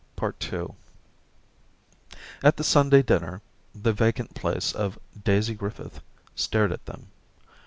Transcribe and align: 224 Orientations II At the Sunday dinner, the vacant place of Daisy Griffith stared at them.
224 0.17 0.59
Orientations 0.69 0.73
II 2.15 2.17
At 2.41 2.57
the 2.57 2.63
Sunday 2.63 3.03
dinner, 3.03 3.39
the 3.75 3.93
vacant 3.93 4.33
place 4.33 4.73
of 4.73 4.97
Daisy 5.23 5.53
Griffith 5.53 6.01
stared 6.33 6.71
at 6.71 6.83
them. 6.87 7.05